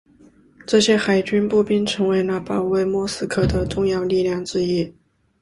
[0.65, 4.91] 这些海军步兵成为了保卫莫斯科的重要力量之一。